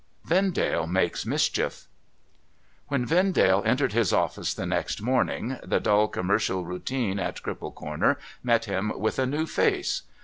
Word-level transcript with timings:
VEXDALE 0.25 0.87
MAKES 0.87 1.27
MISCHIEF 1.27 1.87
When 2.87 3.05
Vendale 3.05 3.61
entered 3.67 3.93
his 3.93 4.11
office 4.11 4.51
the 4.55 4.65
next 4.65 4.99
morning, 4.99 5.59
the 5.63 5.79
dull 5.79 6.07
commercial 6.07 6.65
routine 6.65 7.19
at 7.19 7.43
Cripple 7.43 7.71
Corner 7.75 8.17
met 8.41 8.65
him 8.65 8.91
with 8.99 9.19
a 9.19 9.27
new 9.27 9.45
face. 9.45 10.01